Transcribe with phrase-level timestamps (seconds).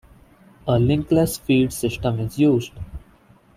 [0.67, 2.73] A linkless feed system is used.